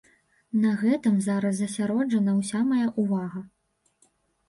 На 0.63 0.71
гэтым 0.83 1.19
зараз 1.27 1.53
засяроджана 1.61 2.37
ўся 2.41 2.65
мая 2.73 2.87
ўвага. 3.01 3.47